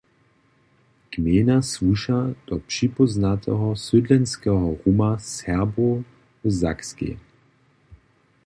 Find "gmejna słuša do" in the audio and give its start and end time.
1.11-2.55